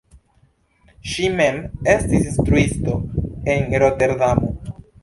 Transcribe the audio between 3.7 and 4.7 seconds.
Roterdamo.